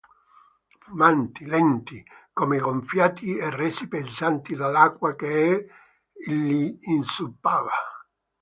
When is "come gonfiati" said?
2.33-3.37